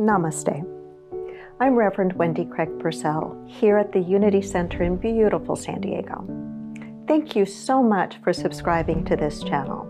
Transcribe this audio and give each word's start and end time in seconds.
Namaste. 0.00 0.66
I'm 1.60 1.74
Reverend 1.74 2.14
Wendy 2.14 2.46
Craig 2.46 2.70
Purcell 2.78 3.38
here 3.46 3.76
at 3.76 3.92
the 3.92 4.00
Unity 4.00 4.40
Center 4.40 4.82
in 4.82 4.96
beautiful 4.96 5.54
San 5.54 5.82
Diego. 5.82 6.24
Thank 7.06 7.36
you 7.36 7.44
so 7.44 7.82
much 7.82 8.16
for 8.24 8.32
subscribing 8.32 9.04
to 9.04 9.14
this 9.14 9.42
channel. 9.42 9.84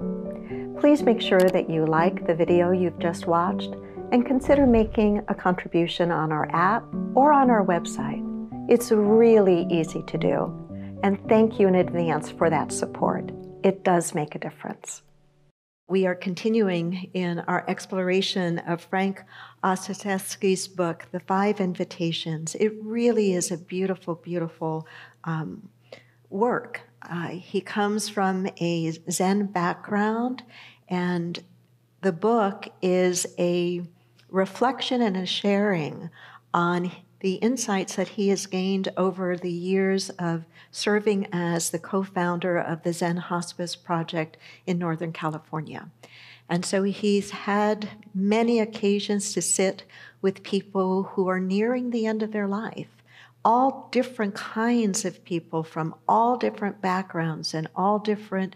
Please 0.81 1.05
make 1.05 1.21
sure 1.21 1.39
that 1.39 1.71
you 1.71 1.87
like 1.87 2.27
the 2.27 2.35
video 2.35 2.73
you've 2.73 2.99
just 2.99 3.29
watched 3.29 3.73
and 4.11 4.27
consider 4.27 4.67
making 4.67 5.23
a 5.29 5.35
contribution 5.35 6.11
on 6.11 6.33
our 6.33 6.51
app 6.51 6.83
or 7.15 7.33
on 7.33 7.49
our 7.49 7.65
website. 7.65 8.27
It's 8.69 8.91
really 8.91 9.65
easy 9.71 10.03
to 10.09 10.19
do, 10.19 10.99
and 11.05 11.25
thank 11.29 11.61
you 11.61 11.69
in 11.69 11.77
advance 11.77 12.33
for 12.33 12.51
that 12.51 12.73
support. 12.73 13.31
It 13.63 13.85
does 13.85 14.13
make 14.13 14.35
a 14.35 14.41
difference. 14.41 15.03
We 15.91 16.07
are 16.07 16.15
continuing 16.15 17.11
in 17.15 17.41
our 17.49 17.65
exploration 17.67 18.61
of 18.61 18.81
Frank 18.81 19.25
Ostaseski's 19.65 20.69
book, 20.69 21.07
The 21.11 21.19
Five 21.19 21.61
Invitations. 21.61 22.55
It 22.55 22.75
really 22.81 23.33
is 23.33 23.51
a 23.51 23.59
beautiful, 23.59 24.15
beautiful 24.15 24.87
um, 25.25 25.69
work. 26.29 26.83
Uh, 27.03 27.31
he 27.31 27.61
comes 27.61 28.09
from 28.09 28.47
a 28.61 28.93
Zen 29.11 29.47
background, 29.47 30.45
and 30.89 31.43
the 32.03 32.13
book 32.13 32.69
is 32.81 33.27
a 33.37 33.83
reflection 34.29 35.03
and 35.03 35.17
a 35.17 35.27
sharing 35.27 36.09
on 36.55 36.93
the 37.21 37.35
insights 37.35 37.97
that 37.97 38.09
he 38.09 38.29
has 38.31 38.47
gained 38.47 38.89
over 38.97 39.37
the 39.37 39.51
years 39.51 40.11
of 40.11 40.45
serving 40.71 41.29
as 41.33 41.71
the 41.71 41.79
co 41.79 42.03
founder 42.03 42.59
of 42.59 42.83
the 42.83 42.93
Zen 42.93 43.19
Hospice 43.19 43.77
Project 43.77 44.37
in 44.67 44.79
Northern 44.79 45.13
California. 45.13 45.89
And 46.49 46.65
so 46.65 46.83
he's 46.83 47.31
had 47.31 47.91
many 48.13 48.59
occasions 48.59 49.33
to 49.35 49.43
sit 49.43 49.85
with 50.21 50.43
people 50.43 51.05
who 51.05 51.29
are 51.29 51.41
nearing 51.41 51.91
the 51.91 52.07
end 52.07 52.23
of 52.23 52.33
their 52.33 52.49
life. 52.49 53.00
All 53.45 53.89
different 53.91 54.35
kinds 54.35 55.05
of 55.05 55.25
people 55.25 55.63
from 55.63 55.95
all 56.07 56.37
different 56.37 56.81
backgrounds 56.81 57.55
and 57.55 57.69
all 57.75 57.99
different 57.99 58.55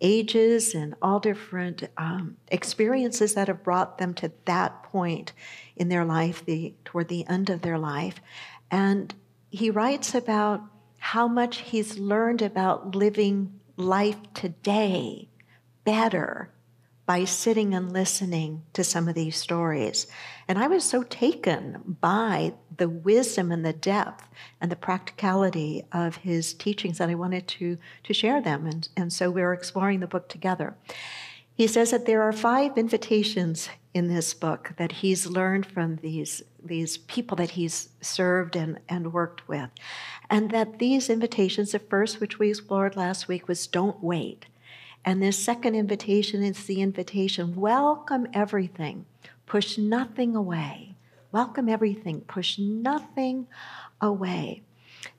ages 0.00 0.74
and 0.74 0.94
all 1.00 1.20
different 1.20 1.88
um, 1.96 2.36
experiences 2.48 3.34
that 3.34 3.48
have 3.48 3.64
brought 3.64 3.98
them 3.98 4.12
to 4.14 4.30
that 4.44 4.82
point 4.82 5.32
in 5.76 5.88
their 5.88 6.04
life, 6.04 6.44
the, 6.44 6.74
toward 6.84 7.08
the 7.08 7.26
end 7.28 7.48
of 7.48 7.62
their 7.62 7.78
life. 7.78 8.20
And 8.70 9.14
he 9.50 9.70
writes 9.70 10.14
about 10.14 10.60
how 10.98 11.28
much 11.28 11.58
he's 11.58 11.98
learned 11.98 12.42
about 12.42 12.94
living 12.94 13.60
life 13.76 14.18
today 14.34 15.28
better 15.84 16.50
by 17.06 17.24
sitting 17.24 17.72
and 17.72 17.92
listening 17.92 18.62
to 18.72 18.82
some 18.82 19.08
of 19.08 19.14
these 19.14 19.36
stories. 19.36 20.08
And 20.48 20.58
I 20.58 20.66
was 20.66 20.82
so 20.82 21.04
taken 21.04 21.96
by 22.00 22.52
the 22.76 22.88
wisdom 22.88 23.52
and 23.52 23.64
the 23.64 23.72
depth 23.72 24.28
and 24.60 24.70
the 24.70 24.76
practicality 24.76 25.84
of 25.92 26.16
his 26.16 26.52
teachings 26.52 26.98
that 26.98 27.08
I 27.08 27.14
wanted 27.14 27.46
to, 27.48 27.78
to 28.02 28.12
share 28.12 28.40
them. 28.40 28.66
And, 28.66 28.88
and 28.96 29.12
so 29.12 29.30
we 29.30 29.40
we're 29.40 29.52
exploring 29.52 30.00
the 30.00 30.08
book 30.08 30.28
together. 30.28 30.76
He 31.54 31.66
says 31.68 31.92
that 31.92 32.04
there 32.04 32.22
are 32.22 32.32
five 32.32 32.76
invitations 32.76 33.70
in 33.94 34.08
this 34.08 34.34
book 34.34 34.72
that 34.76 34.92
he's 34.92 35.26
learned 35.26 35.64
from 35.64 35.96
these, 35.96 36.42
these 36.62 36.98
people 36.98 37.36
that 37.36 37.52
he's 37.52 37.88
served 38.02 38.56
and, 38.56 38.78
and 38.90 39.12
worked 39.12 39.48
with. 39.48 39.70
And 40.28 40.50
that 40.50 40.80
these 40.80 41.08
invitations, 41.08 41.72
the 41.72 41.78
first, 41.78 42.20
which 42.20 42.38
we 42.38 42.50
explored 42.50 42.94
last 42.94 43.26
week, 43.26 43.48
was 43.48 43.66
don't 43.66 44.02
wait. 44.02 44.44
And 45.06 45.22
this 45.22 45.38
second 45.38 45.76
invitation 45.76 46.42
is 46.42 46.64
the 46.64 46.82
invitation 46.82 47.54
welcome 47.54 48.26
everything, 48.34 49.06
push 49.46 49.78
nothing 49.78 50.34
away. 50.34 50.96
Welcome 51.30 51.68
everything, 51.68 52.22
push 52.22 52.58
nothing 52.58 53.46
away. 54.00 54.62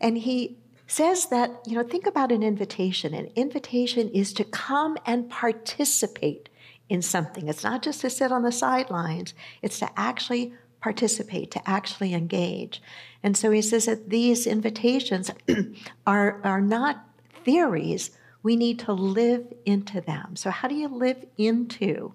And 0.02 0.18
he 0.18 0.58
says 0.88 1.28
that, 1.28 1.62
you 1.66 1.76
know, 1.76 1.84
think 1.84 2.06
about 2.06 2.32
an 2.32 2.44
invitation. 2.44 3.14
An 3.14 3.30
invitation 3.36 4.10
is 4.10 4.34
to 4.34 4.44
come 4.44 4.98
and 5.06 5.30
participate 5.30 6.50
in 6.90 7.02
something. 7.02 7.48
It's 7.48 7.64
not 7.64 7.82
just 7.82 8.02
to 8.02 8.10
sit 8.10 8.32
on 8.32 8.44
the 8.44 8.52
sidelines, 8.52 9.34
it's 9.62 9.80
to 9.80 9.90
actually 9.98 10.54
participate, 10.82 11.52
to 11.52 11.70
actually 11.70 12.14
engage. 12.14 12.82
And 13.24 13.36
so 13.36 13.52
he 13.52 13.62
says 13.62 13.86
that 13.86 14.10
these 14.10 14.48
invitations 14.48 15.32
are, 16.08 16.42
are 16.44 16.62
not 16.62 17.06
theories, 17.44 18.12
we 18.48 18.56
need 18.56 18.80
to 18.80 18.94
live 18.94 19.46
into 19.66 20.00
them. 20.00 20.38
So, 20.38 20.50
how 20.52 20.70
do 20.70 20.76
you 20.76 20.88
live 20.88 21.26
into 21.38 22.14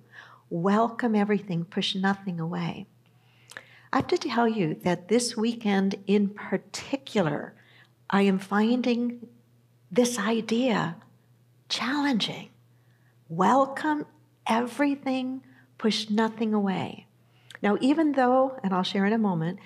welcome 0.49 1.15
everything, 1.15 1.67
push 1.67 1.95
nothing 1.95 2.41
away? 2.41 2.87
I 3.93 3.97
have 3.97 4.07
to 4.07 4.17
tell 4.17 4.49
you 4.49 4.81
that 4.83 5.09
this 5.09 5.37
weekend 5.37 5.97
in 6.07 6.31
particular, 6.31 7.53
I 8.09 8.23
am 8.23 8.39
finding 8.39 9.29
this 9.91 10.19
idea 10.19 10.97
challenging. 11.69 12.49
Welcome 13.29 14.07
everything, 14.47 15.43
push 15.77 16.09
nothing 16.09 16.55
away. 16.55 17.09
Now, 17.61 17.77
even 17.83 18.13
though, 18.13 18.59
and 18.65 18.73
I'll 18.73 18.83
share 18.83 19.05
in 19.05 19.13
a 19.13 19.19
moment, 19.19 19.59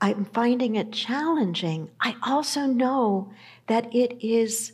I'm 0.00 0.24
finding 0.24 0.74
it 0.76 0.90
challenging, 0.90 1.90
I 2.00 2.16
also 2.22 2.64
know 2.64 3.30
that 3.66 3.94
it 3.94 4.26
is 4.26 4.72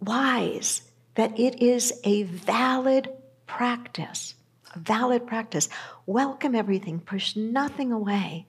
wise 0.00 0.82
that 1.14 1.38
it 1.38 1.62
is 1.62 2.00
a 2.04 2.22
valid 2.24 3.08
practice. 3.46 4.34
A 4.74 4.78
valid 4.78 5.26
practice. 5.26 5.68
Welcome 6.06 6.54
everything, 6.54 7.00
push 7.00 7.34
nothing 7.34 7.92
away. 7.92 8.46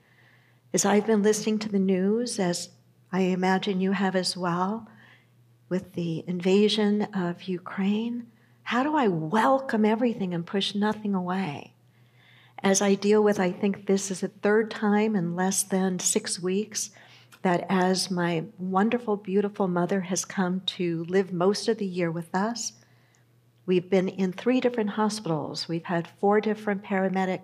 As 0.72 0.84
I've 0.84 1.06
been 1.06 1.22
listening 1.22 1.58
to 1.60 1.68
the 1.68 1.78
news, 1.78 2.38
as 2.38 2.68
I 3.10 3.22
imagine 3.22 3.80
you 3.80 3.92
have 3.92 4.14
as 4.14 4.36
well, 4.36 4.88
with 5.68 5.94
the 5.94 6.24
invasion 6.26 7.02
of 7.14 7.44
Ukraine, 7.44 8.26
how 8.62 8.82
do 8.82 8.96
I 8.96 9.08
welcome 9.08 9.84
everything 9.84 10.32
and 10.34 10.46
push 10.46 10.74
nothing 10.74 11.14
away? 11.14 11.74
As 12.62 12.82
I 12.82 12.94
deal 12.94 13.22
with, 13.22 13.40
I 13.40 13.50
think 13.50 13.86
this 13.86 14.10
is 14.10 14.20
the 14.20 14.28
third 14.28 14.70
time 14.70 15.16
in 15.16 15.34
less 15.34 15.62
than 15.62 15.98
six 15.98 16.40
weeks 16.40 16.90
that 17.42 17.66
as 17.68 18.10
my 18.10 18.44
wonderful, 18.58 19.16
beautiful 19.16 19.68
mother 19.68 20.02
has 20.02 20.24
come 20.24 20.60
to 20.66 21.04
live 21.04 21.32
most 21.32 21.68
of 21.68 21.78
the 21.78 21.86
year 21.86 22.10
with 22.10 22.34
us, 22.34 22.72
we've 23.66 23.88
been 23.88 24.08
in 24.08 24.32
three 24.32 24.60
different 24.60 24.90
hospitals. 24.90 25.68
We've 25.68 25.84
had 25.84 26.08
four 26.20 26.40
different 26.40 26.82
paramedic 26.82 27.40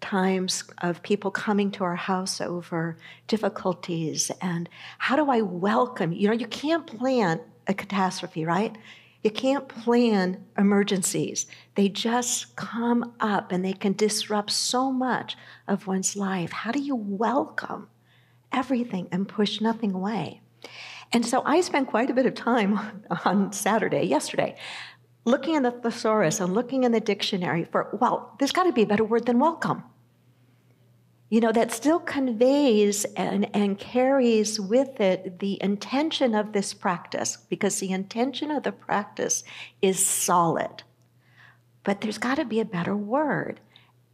times 0.00 0.64
of 0.78 1.02
people 1.02 1.30
coming 1.30 1.70
to 1.70 1.84
our 1.84 1.96
house 1.96 2.40
over 2.40 2.96
difficulties 3.26 4.30
and 4.40 4.68
how 4.98 5.16
do 5.16 5.30
I 5.30 5.42
welcome? 5.42 6.12
You 6.12 6.28
know, 6.28 6.34
you 6.34 6.46
can't 6.46 6.86
plan 6.86 7.40
a 7.66 7.74
catastrophe, 7.74 8.44
right? 8.44 8.76
You 9.22 9.30
can't 9.30 9.68
plan 9.68 10.42
emergencies. 10.56 11.46
They 11.74 11.90
just 11.90 12.56
come 12.56 13.12
up 13.20 13.52
and 13.52 13.64
they 13.64 13.74
can 13.74 13.92
disrupt 13.92 14.50
so 14.50 14.90
much 14.90 15.36
of 15.68 15.86
one's 15.86 16.16
life. 16.16 16.50
How 16.50 16.72
do 16.72 16.80
you 16.80 16.96
welcome? 16.96 17.88
Everything 18.52 19.08
and 19.12 19.28
push 19.28 19.60
nothing 19.60 19.92
away. 19.92 20.40
And 21.12 21.26
so 21.26 21.42
I 21.44 21.60
spent 21.60 21.88
quite 21.88 22.10
a 22.10 22.14
bit 22.14 22.26
of 22.26 22.34
time 22.34 22.78
on 23.24 23.52
Saturday, 23.52 24.02
yesterday, 24.04 24.56
looking 25.24 25.54
in 25.54 25.62
the 25.62 25.70
thesaurus 25.70 26.40
and 26.40 26.54
looking 26.54 26.84
in 26.84 26.92
the 26.92 27.00
dictionary 27.00 27.64
for, 27.64 27.96
well, 28.00 28.34
there's 28.38 28.52
got 28.52 28.64
to 28.64 28.72
be 28.72 28.82
a 28.82 28.86
better 28.86 29.04
word 29.04 29.26
than 29.26 29.38
welcome. 29.38 29.82
You 31.28 31.40
know, 31.40 31.52
that 31.52 31.70
still 31.70 32.00
conveys 32.00 33.04
and, 33.16 33.54
and 33.54 33.78
carries 33.78 34.58
with 34.58 35.00
it 35.00 35.38
the 35.38 35.62
intention 35.62 36.34
of 36.34 36.52
this 36.52 36.74
practice, 36.74 37.36
because 37.48 37.78
the 37.78 37.92
intention 37.92 38.50
of 38.50 38.64
the 38.64 38.72
practice 38.72 39.44
is 39.80 40.04
solid. 40.04 40.82
But 41.84 42.00
there's 42.00 42.18
got 42.18 42.36
to 42.36 42.44
be 42.44 42.58
a 42.58 42.64
better 42.64 42.96
word. 42.96 43.60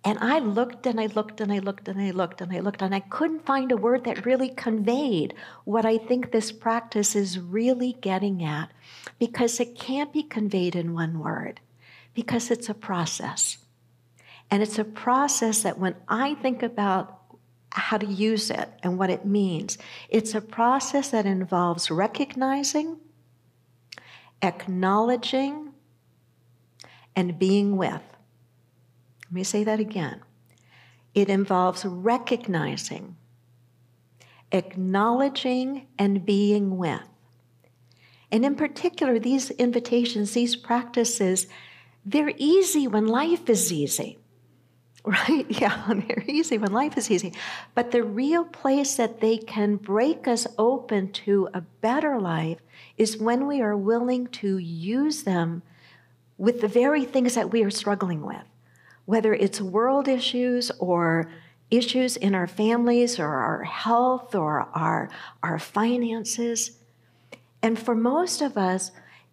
And 0.06 0.20
I 0.20 0.38
looked 0.38 0.86
and 0.86 1.00
I 1.00 1.06
looked 1.06 1.40
and 1.40 1.52
I 1.52 1.58
looked 1.58 1.88
and 1.88 2.00
I 2.00 2.12
looked 2.12 2.40
and 2.40 2.52
I 2.52 2.60
looked 2.60 2.80
and 2.80 2.94
I 2.94 3.00
couldn't 3.00 3.44
find 3.44 3.72
a 3.72 3.76
word 3.76 4.04
that 4.04 4.24
really 4.24 4.50
conveyed 4.50 5.34
what 5.64 5.84
I 5.84 5.98
think 5.98 6.30
this 6.30 6.52
practice 6.52 7.16
is 7.16 7.40
really 7.40 7.94
getting 7.94 8.44
at 8.44 8.70
because 9.18 9.58
it 9.58 9.76
can't 9.76 10.12
be 10.12 10.22
conveyed 10.22 10.76
in 10.76 10.94
one 10.94 11.18
word 11.18 11.58
because 12.14 12.52
it's 12.52 12.68
a 12.68 12.74
process. 12.74 13.58
And 14.48 14.62
it's 14.62 14.78
a 14.78 14.84
process 14.84 15.64
that 15.64 15.80
when 15.80 15.96
I 16.06 16.34
think 16.36 16.62
about 16.62 17.18
how 17.70 17.98
to 17.98 18.06
use 18.06 18.48
it 18.48 18.68
and 18.84 19.00
what 19.00 19.10
it 19.10 19.26
means, 19.26 19.76
it's 20.08 20.36
a 20.36 20.40
process 20.40 21.10
that 21.10 21.26
involves 21.26 21.90
recognizing, 21.90 22.98
acknowledging, 24.40 25.72
and 27.16 27.40
being 27.40 27.76
with. 27.76 28.02
Let 29.26 29.32
me 29.32 29.44
say 29.44 29.64
that 29.64 29.80
again. 29.80 30.22
It 31.14 31.28
involves 31.28 31.84
recognizing, 31.84 33.16
acknowledging, 34.52 35.86
and 35.98 36.24
being 36.24 36.76
with. 36.76 37.02
And 38.30 38.44
in 38.44 38.54
particular, 38.54 39.18
these 39.18 39.50
invitations, 39.52 40.32
these 40.32 40.56
practices, 40.56 41.46
they're 42.04 42.32
easy 42.36 42.86
when 42.86 43.06
life 43.06 43.48
is 43.50 43.72
easy. 43.72 44.18
Right? 45.06 45.46
Yeah, 45.48 45.84
they're 46.08 46.24
easy 46.26 46.58
when 46.58 46.72
life 46.72 46.98
is 46.98 47.12
easy. 47.12 47.32
But 47.76 47.92
the 47.92 48.02
real 48.02 48.44
place 48.44 48.96
that 48.96 49.20
they 49.20 49.36
can 49.36 49.76
break 49.76 50.26
us 50.26 50.48
open 50.58 51.12
to 51.12 51.48
a 51.54 51.60
better 51.60 52.20
life 52.20 52.58
is 52.98 53.16
when 53.16 53.46
we 53.46 53.62
are 53.62 53.76
willing 53.76 54.26
to 54.42 54.58
use 54.58 55.22
them 55.22 55.62
with 56.38 56.60
the 56.60 56.66
very 56.66 57.04
things 57.04 57.36
that 57.36 57.52
we 57.52 57.62
are 57.62 57.70
struggling 57.70 58.22
with, 58.22 58.42
whether 59.06 59.32
it's 59.32 59.60
world 59.60 60.08
issues 60.08 60.70
or 60.78 61.30
issues 61.70 62.16
in 62.16 62.34
our 62.34 62.46
families 62.46 63.18
or 63.18 63.28
our 63.28 63.64
health 63.64 64.34
or 64.34 64.68
our, 64.74 65.08
our 65.42 65.58
finances. 65.58 66.72
And 67.62 67.78
for 67.78 67.94
most 67.94 68.42
of 68.42 68.56
us, 68.56 68.92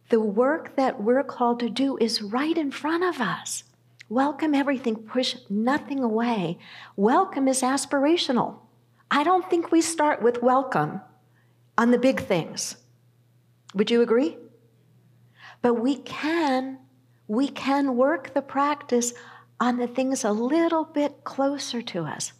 the 0.09 0.19
work 0.19 0.75
that 0.75 1.01
we're 1.01 1.23
called 1.23 1.59
to 1.59 1.69
do 1.69 1.97
is 1.97 2.21
right 2.21 2.57
in 2.57 2.71
front 2.71 3.03
of 3.03 3.21
us. 3.21 3.63
Welcome 4.09 4.53
everything, 4.53 4.95
push 4.95 5.35
nothing 5.49 6.03
away. 6.03 6.59
Welcome 6.95 7.47
is 7.47 7.61
aspirational. 7.61 8.57
I 9.09 9.23
don't 9.23 9.49
think 9.49 9.71
we 9.71 9.81
start 9.81 10.21
with 10.21 10.43
welcome 10.43 11.01
on 11.77 11.91
the 11.91 11.97
big 11.97 12.21
things. 12.21 12.75
Would 13.73 13.89
you 13.89 14.01
agree? 14.01 14.37
But 15.61 15.75
we 15.75 15.95
can 15.97 16.79
we 17.27 17.47
can 17.47 17.95
work 17.95 18.33
the 18.33 18.41
practice 18.41 19.13
on 19.63 19.77
the 19.77 19.87
things 19.87 20.25
a 20.25 20.31
little 20.33 20.83
bit 20.83 21.23
closer 21.23 21.81
to 21.81 22.03
us. 22.03 22.33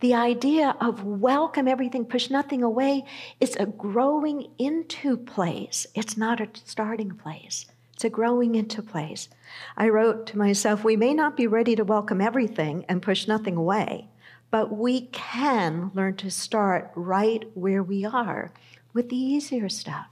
The 0.00 0.12
idea 0.12 0.76
of 0.82 1.02
welcome 1.02 1.66
everything, 1.66 2.04
push 2.04 2.28
nothing 2.28 2.62
away, 2.62 3.06
is 3.40 3.56
a 3.56 3.64
growing 3.64 4.48
into 4.58 5.16
place. 5.16 5.86
It's 5.94 6.14
not 6.14 6.42
a 6.42 6.50
starting 6.52 7.12
place. 7.12 7.64
It's 7.94 8.04
a 8.04 8.10
growing 8.10 8.54
into 8.54 8.82
place. 8.82 9.30
I 9.78 9.88
wrote 9.88 10.26
to 10.26 10.36
myself, 10.36 10.84
we 10.84 10.94
may 10.94 11.14
not 11.14 11.38
be 11.38 11.46
ready 11.46 11.74
to 11.74 11.84
welcome 11.84 12.20
everything 12.20 12.84
and 12.86 13.00
push 13.00 13.26
nothing 13.26 13.56
away, 13.56 14.08
but 14.50 14.70
we 14.70 15.06
can 15.12 15.90
learn 15.94 16.16
to 16.16 16.30
start 16.30 16.90
right 16.94 17.50
where 17.54 17.82
we 17.82 18.04
are 18.04 18.52
with 18.92 19.08
the 19.08 19.16
easier 19.16 19.70
stuff. 19.70 20.08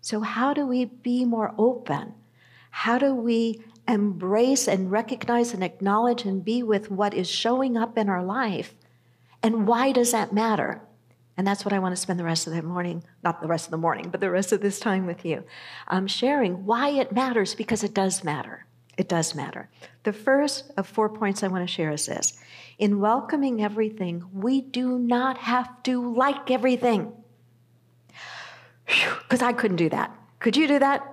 So, 0.00 0.20
how 0.20 0.54
do 0.54 0.68
we 0.68 0.84
be 0.84 1.24
more 1.24 1.52
open? 1.58 2.14
How 2.70 2.96
do 2.96 3.12
we 3.12 3.60
embrace 3.86 4.66
and 4.68 4.90
recognize 4.90 5.52
and 5.52 5.62
acknowledge 5.62 6.24
and 6.24 6.44
be 6.44 6.62
with 6.62 6.90
what 6.90 7.14
is 7.14 7.28
showing 7.28 7.76
up 7.76 7.98
in 7.98 8.08
our 8.08 8.22
life? 8.22 8.74
And 9.42 9.66
why 9.66 9.92
does 9.92 10.12
that 10.12 10.32
matter? 10.32 10.80
And 11.36 11.46
that's 11.46 11.64
what 11.64 11.72
I 11.72 11.80
want 11.80 11.94
to 11.94 12.00
spend 12.00 12.18
the 12.18 12.24
rest 12.24 12.46
of 12.46 12.52
the 12.52 12.62
morning, 12.62 13.02
not 13.22 13.42
the 13.42 13.48
rest 13.48 13.66
of 13.66 13.72
the 13.72 13.76
morning, 13.76 14.08
but 14.10 14.20
the 14.20 14.30
rest 14.30 14.52
of 14.52 14.60
this 14.60 14.78
time 14.78 15.04
with 15.04 15.24
you, 15.24 15.44
um, 15.88 16.06
sharing 16.06 16.64
why 16.64 16.90
it 16.90 17.12
matters 17.12 17.54
because 17.54 17.82
it 17.82 17.92
does 17.92 18.22
matter. 18.22 18.66
It 18.96 19.08
does 19.08 19.34
matter. 19.34 19.68
The 20.04 20.12
first 20.12 20.70
of 20.76 20.86
four 20.86 21.08
points 21.08 21.42
I 21.42 21.48
want 21.48 21.66
to 21.66 21.72
share 21.72 21.90
is 21.90 22.06
this 22.06 22.38
In 22.78 23.00
welcoming 23.00 23.62
everything, 23.62 24.24
we 24.32 24.60
do 24.60 24.98
not 24.98 25.38
have 25.38 25.82
to 25.84 26.14
like 26.14 26.50
everything. 26.50 27.12
Because 28.86 29.42
I 29.42 29.52
couldn't 29.52 29.78
do 29.78 29.88
that. 29.88 30.16
Could 30.38 30.56
you 30.56 30.68
do 30.68 30.78
that? 30.78 31.10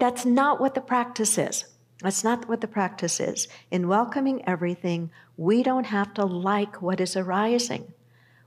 that's 0.00 0.26
not 0.26 0.60
what 0.60 0.74
the 0.74 0.80
practice 0.80 1.38
is. 1.38 1.66
That's 2.02 2.24
not 2.24 2.48
what 2.48 2.60
the 2.60 2.66
practice 2.66 3.20
is. 3.20 3.46
In 3.70 3.86
welcoming 3.86 4.46
everything, 4.46 5.10
we 5.36 5.62
don't 5.62 5.86
have 5.86 6.12
to 6.14 6.24
like 6.24 6.82
what 6.82 7.00
is 7.00 7.16
arising. 7.16 7.92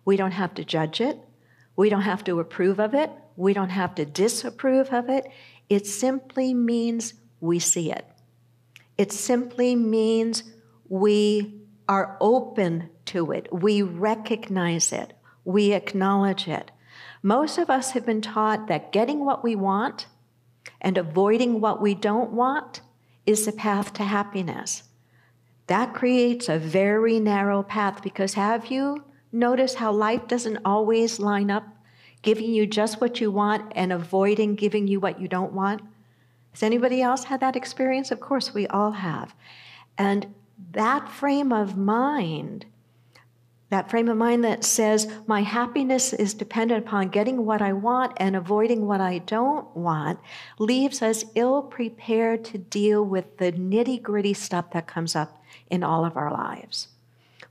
We 0.03 0.17
don't 0.17 0.31
have 0.31 0.53
to 0.55 0.65
judge 0.65 0.99
it. 0.99 1.17
We 1.77 1.89
don't 1.89 2.01
have 2.01 2.23
to 2.25 2.39
approve 2.39 2.79
of 2.79 2.93
it. 2.93 3.09
We 3.37 3.53
don't 3.53 3.69
have 3.69 3.95
to 3.95 4.05
disapprove 4.05 4.89
of 4.93 5.09
it. 5.09 5.27
It 5.69 5.87
simply 5.87 6.53
means 6.53 7.13
we 7.39 7.59
see 7.59 7.91
it. 7.91 8.05
It 8.97 9.11
simply 9.11 9.75
means 9.75 10.43
we 10.89 11.61
are 11.87 12.17
open 12.19 12.89
to 13.05 13.31
it. 13.31 13.47
We 13.51 13.81
recognize 13.81 14.91
it. 14.91 15.13
We 15.45 15.71
acknowledge 15.73 16.47
it. 16.47 16.71
Most 17.23 17.57
of 17.57 17.69
us 17.69 17.91
have 17.91 18.05
been 18.05 18.21
taught 18.21 18.67
that 18.67 18.91
getting 18.91 19.25
what 19.25 19.43
we 19.43 19.55
want 19.55 20.07
and 20.81 20.97
avoiding 20.97 21.61
what 21.61 21.81
we 21.81 21.95
don't 21.95 22.31
want 22.31 22.81
is 23.25 23.45
the 23.45 23.51
path 23.51 23.93
to 23.93 24.03
happiness. 24.03 24.83
That 25.67 25.93
creates 25.93 26.47
a 26.47 26.59
very 26.59 27.19
narrow 27.19 27.63
path 27.63 28.03
because 28.03 28.35
have 28.35 28.67
you 28.67 29.03
noticed 29.31 29.75
how 29.75 29.91
life 29.91 30.27
doesn't 30.27 30.59
always 30.63 31.19
line 31.19 31.49
up, 31.49 31.67
giving 32.21 32.53
you 32.53 32.67
just 32.67 33.01
what 33.01 33.19
you 33.19 33.31
want 33.31 33.71
and 33.75 33.91
avoiding 33.91 34.55
giving 34.55 34.87
you 34.87 34.99
what 34.99 35.19
you 35.19 35.27
don't 35.27 35.53
want? 35.53 35.81
Has 36.51 36.63
anybody 36.63 37.01
else 37.01 37.25
had 37.25 37.41
that 37.41 37.55
experience? 37.55 38.11
Of 38.11 38.19
course, 38.19 38.53
we 38.53 38.67
all 38.67 38.91
have. 38.91 39.35
And 39.97 40.33
that 40.71 41.09
frame 41.09 41.51
of 41.51 41.77
mind 41.77 42.65
that 43.75 43.89
frame 43.89 44.07
of 44.07 44.15
mind 44.15 44.41
that 44.45 44.63
says, 44.63 45.05
my 45.27 45.41
happiness 45.41 46.13
is 46.13 46.33
dependent 46.33 46.87
upon 46.87 47.09
getting 47.09 47.45
what 47.45 47.61
I 47.61 47.73
want 47.73 48.13
and 48.15 48.33
avoiding 48.33 48.87
what 48.87 49.01
I 49.01 49.17
don't 49.17 49.67
want, 49.75 50.17
leaves 50.57 51.01
us 51.01 51.25
ill 51.35 51.61
prepared 51.61 52.45
to 52.45 52.57
deal 52.57 53.03
with 53.03 53.37
the 53.37 53.51
nitty 53.51 54.01
gritty 54.01 54.33
stuff 54.33 54.71
that 54.71 54.87
comes 54.87 55.13
up 55.13 55.43
in 55.69 55.83
all 55.83 56.05
of 56.05 56.15
our 56.15 56.31
lives. 56.31 56.87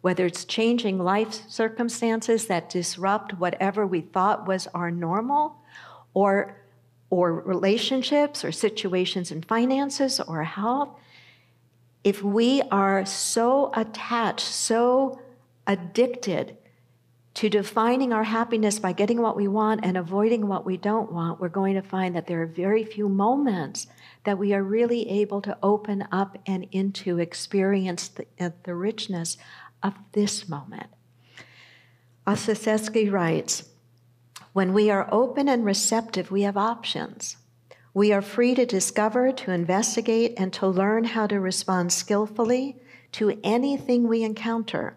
Whether 0.00 0.24
it's 0.24 0.46
changing 0.46 0.98
life 0.98 1.46
circumstances 1.46 2.46
that 2.46 2.70
disrupt 2.70 3.38
whatever 3.38 3.86
we 3.86 4.00
thought 4.00 4.48
was 4.48 4.66
our 4.68 4.90
normal, 4.90 5.56
or, 6.14 6.56
or 7.10 7.34
relationships 7.34 8.46
or 8.46 8.50
situations 8.50 9.30
in 9.30 9.42
finances 9.42 10.20
or 10.20 10.42
health, 10.42 10.88
if 12.02 12.22
we 12.22 12.62
are 12.70 13.04
so 13.04 13.70
attached, 13.74 14.46
so 14.46 15.20
addicted 15.66 16.56
to 17.34 17.48
defining 17.50 18.12
our 18.12 18.24
happiness 18.24 18.78
by 18.78 18.92
getting 18.92 19.20
what 19.20 19.36
we 19.36 19.48
want 19.48 19.84
and 19.84 19.96
avoiding 19.96 20.46
what 20.46 20.64
we 20.64 20.76
don't 20.76 21.10
want, 21.10 21.40
we're 21.40 21.48
going 21.48 21.74
to 21.74 21.82
find 21.82 22.14
that 22.14 22.26
there 22.26 22.40
are 22.42 22.46
very 22.46 22.84
few 22.84 23.08
moments 23.08 23.88
that 24.24 24.38
we 24.38 24.54
are 24.54 24.62
really 24.62 25.08
able 25.10 25.42
to 25.42 25.58
open 25.62 26.06
up 26.12 26.38
and 26.46 26.66
into 26.70 27.18
experience 27.18 28.08
the, 28.08 28.26
uh, 28.38 28.50
the 28.62 28.74
richness 28.74 29.36
of 29.82 29.94
this 30.12 30.48
moment. 30.48 30.86
Ostaseski 32.26 33.10
writes, 33.10 33.64
when 34.52 34.72
we 34.72 34.88
are 34.88 35.08
open 35.10 35.48
and 35.48 35.64
receptive, 35.64 36.30
we 36.30 36.42
have 36.42 36.56
options. 36.56 37.36
We 37.92 38.12
are 38.12 38.22
free 38.22 38.54
to 38.54 38.64
discover, 38.64 39.32
to 39.32 39.50
investigate, 39.50 40.34
and 40.36 40.52
to 40.54 40.68
learn 40.68 41.04
how 41.04 41.26
to 41.26 41.40
respond 41.40 41.92
skillfully 41.92 42.76
to 43.12 43.38
anything 43.42 44.06
we 44.06 44.22
encounter. 44.22 44.96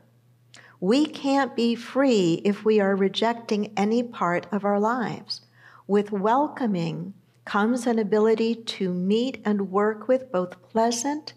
We 0.79 1.07
can't 1.07 1.55
be 1.55 1.73
free 1.73 2.41
if 2.45 2.63
we 2.63 2.79
are 2.79 2.95
rejecting 2.95 3.73
any 3.75 4.03
part 4.03 4.45
of 4.51 4.63
our 4.63 4.79
lives. 4.79 5.41
With 5.87 6.11
welcoming 6.11 7.15
comes 7.45 7.87
an 7.87 7.97
ability 7.97 8.55
to 8.55 8.93
meet 8.93 9.41
and 9.43 9.71
work 9.71 10.07
with 10.07 10.31
both 10.31 10.61
pleasant 10.61 11.33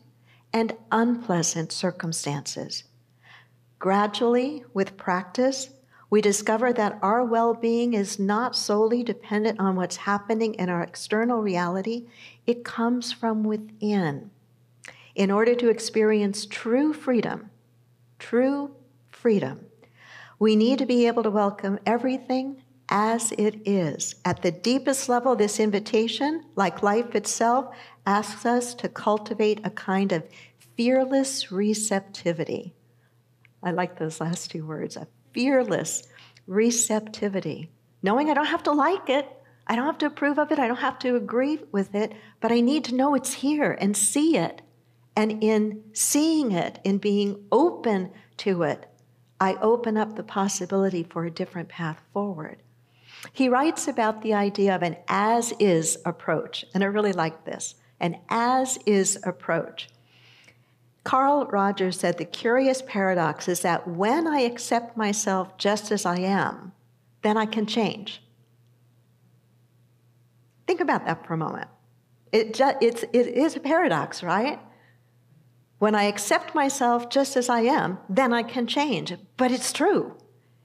and 0.53 0.77
unpleasant 0.93 1.73
circumstances. 1.73 2.85
Gradually, 3.79 4.65
with 4.75 4.99
practice, 4.99 5.71
we 6.11 6.21
discover 6.21 6.73
that 6.73 6.99
our 7.01 7.25
well 7.25 7.55
being 7.55 7.95
is 7.95 8.19
not 8.19 8.57
solely 8.57 9.03
dependent 9.03 9.59
on 9.59 9.77
what's 9.77 9.97
happening 9.97 10.55
in 10.55 10.69
our 10.69 10.83
external 10.83 11.41
reality, 11.41 12.09
it 12.47 12.65
comes 12.65 13.13
from 13.13 13.45
within. 13.45 14.31
In 15.15 15.31
order 15.31 15.55
to 15.55 15.71
experience 15.71 16.45
true 16.45 16.93
freedom, 16.93 17.51
true 18.19 18.75
freedom. 19.21 19.67
We 20.39 20.57
need 20.57 20.79
to 20.79 20.87
be 20.87 21.07
able 21.07 21.23
to 21.25 21.31
welcome 21.31 21.79
everything 21.85 22.63
as 22.89 23.33
it 23.33 23.69
is. 23.69 24.15
At 24.25 24.41
the 24.41 24.51
deepest 24.51 25.09
level, 25.09 25.37
this 25.37 25.61
invitation, 25.61 26.45
like 26.57 26.83
life 26.83 27.15
itself, 27.15 27.75
asks 28.07 28.47
us 28.47 28.75
to 28.75 28.89
cultivate 28.89 29.61
a 29.63 29.71
kind 29.71 30.13
of 30.13 30.25
fearless 30.77 31.53
receptivity. 31.53 32.75
I 33.63 33.73
like 33.73 33.99
those 33.99 34.21
last 34.21 34.51
two 34.51 34.67
words 34.67 34.97
a 34.97 35.07
fearless 35.35 36.03
receptivity. 36.47 37.71
Knowing 38.03 38.31
I 38.31 38.35
don't 38.35 38.47
have 38.47 38.63
to 38.63 38.73
like 38.73 39.11
it, 39.11 39.29
I 39.67 39.77
don't 39.77 39.85
have 39.85 39.99
to 39.99 40.07
approve 40.07 40.39
of 40.39 40.51
it, 40.51 40.59
I 40.59 40.67
don't 40.67 40.79
have 40.79 40.99
to 41.01 41.17
agree 41.17 41.61
with 41.71 41.95
it, 41.95 42.13
but 42.41 42.51
I 42.51 42.61
need 42.61 42.85
to 42.85 42.95
know 42.95 43.15
it's 43.15 43.35
here 43.35 43.77
and 43.79 43.95
see 43.95 44.39
it. 44.39 44.63
And 45.15 45.45
in 45.45 45.83
seeing 45.93 46.53
it, 46.53 46.81
in 46.83 46.97
being 46.97 47.45
open 47.53 48.11
to 48.39 48.63
it, 48.63 48.90
I 49.41 49.55
open 49.57 49.97
up 49.97 50.17
the 50.17 50.23
possibility 50.23 51.03
for 51.03 51.25
a 51.25 51.31
different 51.31 51.69
path 51.69 52.01
forward. 52.13 52.59
He 53.33 53.49
writes 53.49 53.89
about 53.89 54.23
the 54.23 54.35
idea 54.35 54.75
of 54.75 54.83
an 54.83 54.97
as 55.09 55.53
is 55.59 55.99
approach, 56.05 56.65
and 56.75 56.85
I 56.85 56.87
really 56.87 57.13
like 57.13 57.45
this 57.45 57.75
an 58.01 58.19
as 58.29 58.79
is 58.87 59.19
approach. 59.25 59.89
Carl 61.05 61.47
Rogers 61.47 61.99
said 61.99 62.19
the 62.19 62.25
curious 62.25 62.83
paradox 62.87 63.49
is 63.49 63.61
that 63.61 63.87
when 63.89 64.27
I 64.27 64.41
accept 64.41 64.97
myself 64.97 65.57
just 65.59 65.91
as 65.91 66.07
I 66.07 66.19
am, 66.19 66.73
then 67.23 67.37
I 67.37 67.47
can 67.47 67.67
change. 67.67 68.23
Think 70.67 70.81
about 70.81 71.05
that 71.07 71.27
for 71.27 71.35
a 71.35 71.39
moment. 71.39 71.69
It, 72.33 72.55
just, 72.55 72.77
it's, 72.81 73.03
it 73.03 73.27
is 73.27 73.57
a 73.57 73.61
paradox, 73.61 74.23
right? 74.23 74.61
When 75.81 75.95
I 75.95 76.03
accept 76.03 76.55
myself 76.55 77.09
just 77.09 77.39
as 77.39 77.49
I 77.49 77.63
am, 77.63 78.01
then 78.07 78.35
I 78.35 78.43
can 78.43 78.67
change. 78.67 79.15
But 79.39 79.51
it's 79.51 79.73
true. 79.73 80.15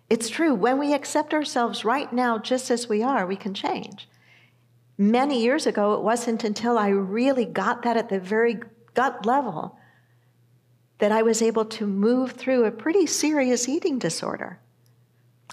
It's 0.10 0.27
true. 0.27 0.53
When 0.53 0.77
we 0.77 0.93
accept 0.93 1.34
ourselves 1.34 1.86
right 1.86 2.12
now, 2.12 2.38
just 2.38 2.69
as 2.69 2.89
we 2.89 3.01
are, 3.01 3.25
we 3.25 3.38
can 3.38 3.53
change. 3.53 4.10
Many 4.98 5.41
years 5.41 5.65
ago, 5.65 5.93
it 5.93 6.01
wasn't 6.01 6.43
until 6.43 6.77
I 6.77 6.89
really 6.89 7.45
got 7.45 7.84
that 7.84 7.95
at 7.95 8.10
the 8.10 8.19
very 8.19 8.60
gut 8.93 9.25
level 9.25 9.77
that 10.98 11.13
I 11.13 11.22
was 11.22 11.41
able 11.41 11.63
to 11.63 11.88
move 11.88 12.34
through 12.34 12.65
a 12.65 12.72
pretty 12.72 13.05
serious 13.05 13.69
eating 13.69 13.98
disorder. 13.98 14.60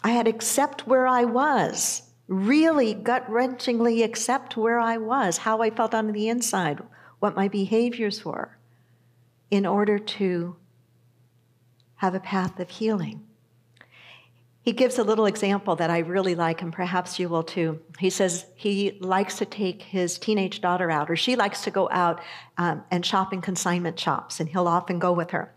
I 0.02 0.10
had 0.10 0.26
accept 0.26 0.88
where 0.88 1.06
I 1.06 1.24
was, 1.24 2.02
really 2.26 2.94
gut 2.94 3.30
wrenchingly 3.30 4.02
accept 4.02 4.56
where 4.56 4.80
I 4.80 4.96
was, 4.96 5.38
how 5.38 5.62
I 5.62 5.70
felt 5.70 5.94
on 5.94 6.10
the 6.10 6.28
inside, 6.28 6.82
what 7.20 7.36
my 7.36 7.46
behaviors 7.46 8.24
were 8.24 8.58
in 9.52 9.66
order 9.66 9.98
to 9.98 10.56
have 11.96 12.14
a 12.14 12.20
path 12.20 12.58
of 12.58 12.70
healing. 12.70 13.22
He 14.62 14.72
gives 14.72 14.98
a 14.98 15.04
little 15.04 15.26
example 15.26 15.76
that 15.76 15.90
I 15.90 15.98
really 15.98 16.34
like, 16.34 16.62
and 16.62 16.72
perhaps 16.72 17.18
you 17.18 17.28
will 17.28 17.42
too. 17.42 17.78
He 17.98 18.08
says 18.08 18.46
he 18.54 18.96
likes 19.00 19.36
to 19.38 19.44
take 19.44 19.82
his 19.82 20.18
teenage 20.18 20.62
daughter 20.62 20.90
out, 20.90 21.10
or 21.10 21.16
she 21.16 21.36
likes 21.36 21.64
to 21.64 21.70
go 21.70 21.90
out 21.90 22.20
um, 22.56 22.82
and 22.90 23.04
shop 23.04 23.34
in 23.34 23.42
consignment 23.42 24.00
shops, 24.00 24.40
and 24.40 24.48
he'll 24.48 24.68
often 24.68 24.98
go 24.98 25.12
with 25.12 25.32
her. 25.32 25.52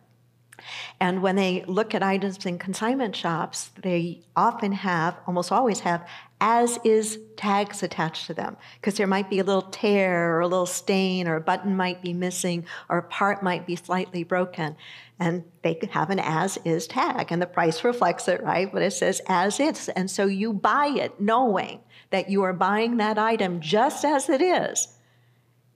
And 1.00 1.21
when 1.21 1.35
they 1.35 1.63
look 1.67 1.93
at 1.93 2.03
items 2.03 2.45
in 2.45 2.57
consignment 2.57 3.15
shops, 3.15 3.71
they 3.81 4.21
often 4.35 4.71
have, 4.71 5.17
almost 5.27 5.51
always 5.51 5.81
have, 5.81 6.07
as 6.41 6.79
is 6.83 7.19
tags 7.38 7.83
attached 7.83 8.27
to 8.27 8.33
them. 8.33 8.57
Because 8.75 8.95
there 8.95 9.07
might 9.07 9.29
be 9.29 9.39
a 9.39 9.43
little 9.43 9.63
tear 9.63 10.35
or 10.35 10.41
a 10.41 10.47
little 10.47 10.65
stain 10.65 11.27
or 11.27 11.35
a 11.35 11.41
button 11.41 11.75
might 11.75 12.01
be 12.01 12.13
missing 12.13 12.65
or 12.89 12.97
a 12.97 13.03
part 13.03 13.43
might 13.43 13.65
be 13.65 13.75
slightly 13.75 14.24
broken. 14.24 14.75
And 15.19 15.43
they 15.62 15.79
have 15.91 16.09
an 16.09 16.19
as 16.19 16.57
is 16.65 16.88
tag 16.88 17.31
and 17.31 17.41
the 17.41 17.47
price 17.47 17.83
reflects 17.83 18.27
it, 18.27 18.43
right? 18.43 18.71
But 18.71 18.81
it 18.81 18.91
says 18.91 19.21
as 19.27 19.59
is. 19.59 19.89
And 19.89 20.12
so 20.12 20.25
you 20.25 20.53
buy 20.53 20.88
it 20.88 21.19
knowing 21.19 21.79
that 22.09 22.29
you 22.29 22.43
are 22.43 22.53
buying 22.53 22.97
that 22.97 23.17
item 23.17 23.62
just 23.62 24.03
as 24.03 24.29
it 24.29 24.41
is. 24.41 24.89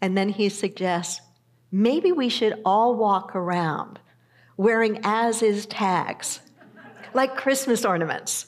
And 0.01 0.17
then 0.17 0.29
he 0.29 0.49
suggests 0.49 1.21
maybe 1.71 2.11
we 2.11 2.29
should 2.29 2.61
all 2.65 2.95
walk 2.95 3.35
around 3.35 3.99
wearing 4.59 4.99
as 5.05 5.41
is 5.41 5.65
tags, 5.67 6.41
like 7.13 7.37
Christmas 7.37 7.85
ornaments. 7.85 8.47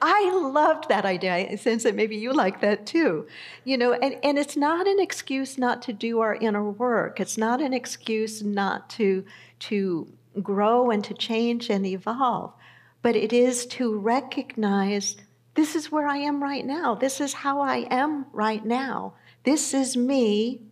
I 0.00 0.30
loved 0.32 0.88
that 0.88 1.04
idea. 1.04 1.34
I 1.34 1.56
sense 1.56 1.82
that 1.82 1.94
maybe 1.94 2.16
you 2.16 2.32
like 2.32 2.62
that 2.62 2.86
too. 2.86 3.26
You 3.64 3.76
know, 3.76 3.92
and, 3.92 4.16
and 4.24 4.38
it's 4.38 4.56
not 4.56 4.86
an 4.86 4.98
excuse 4.98 5.58
not 5.58 5.82
to 5.82 5.92
do 5.92 6.20
our 6.20 6.36
inner 6.36 6.70
work. 6.70 7.20
It's 7.20 7.36
not 7.36 7.60
an 7.60 7.74
excuse 7.74 8.42
not 8.42 8.88
to, 8.90 9.26
to 9.60 10.10
grow 10.42 10.90
and 10.90 11.04
to 11.04 11.12
change 11.12 11.68
and 11.68 11.84
evolve. 11.84 12.54
But 13.02 13.14
it 13.14 13.34
is 13.34 13.66
to 13.66 13.94
recognize 13.94 15.18
this 15.54 15.76
is 15.76 15.92
where 15.92 16.08
I 16.08 16.16
am 16.16 16.42
right 16.42 16.64
now. 16.64 16.94
This 16.94 17.20
is 17.20 17.34
how 17.34 17.60
I 17.60 17.86
am 17.90 18.24
right 18.32 18.64
now. 18.64 19.12
This 19.44 19.74
is 19.74 19.98
me 19.98 20.62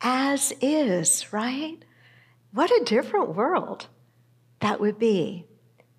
as 0.00 0.52
is, 0.60 1.32
right? 1.32 1.84
What 2.54 2.70
a 2.70 2.84
different 2.84 3.34
world 3.34 3.88
that 4.60 4.80
would 4.80 4.96
be. 4.96 5.44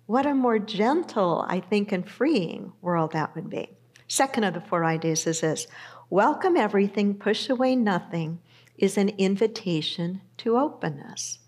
What 0.06 0.24
a 0.24 0.32
more 0.32 0.58
gentle, 0.58 1.44
I 1.46 1.60
think, 1.60 1.92
and 1.92 2.08
freeing 2.08 2.72
world 2.80 3.12
that 3.12 3.34
would 3.34 3.50
be. 3.50 3.76
Second 4.08 4.44
of 4.44 4.54
the 4.54 4.62
four 4.62 4.82
ideas 4.82 5.26
is 5.26 5.42
this 5.42 5.66
welcome 6.08 6.56
everything, 6.56 7.12
push 7.12 7.50
away 7.50 7.76
nothing 7.76 8.38
is 8.78 8.96
an 8.96 9.10
invitation 9.18 10.22
to 10.38 10.56
openness. 10.56 11.40